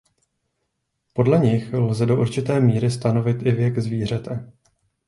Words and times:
Podle 1.13 1.39
nich 1.39 1.73
lze 1.73 2.05
do 2.05 2.15
určité 2.21 2.59
míry 2.59 2.91
stanovit 2.91 3.41
i 3.45 3.51
věk 3.51 3.77
zvířete. 3.79 4.51